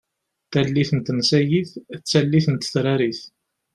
[0.51, 3.21] Tallit n tensayit d tallit n tetrarit.